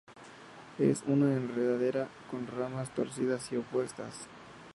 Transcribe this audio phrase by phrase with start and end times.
[0.79, 4.25] Es una enredadera con ramas torcidas y opuestas.